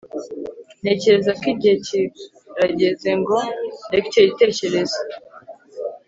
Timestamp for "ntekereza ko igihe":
0.81-1.75